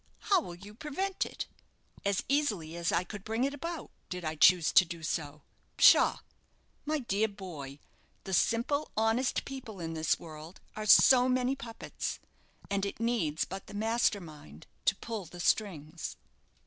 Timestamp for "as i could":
2.75-3.23